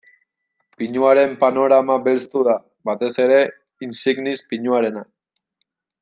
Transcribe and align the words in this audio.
Pinuaren 0.77 1.35
panorama 1.43 1.97
belztu 2.07 2.41
da, 2.49 2.55
batez 2.91 3.11
ere 3.27 3.37
insignis 3.89 4.41
pinuarena. 4.55 5.05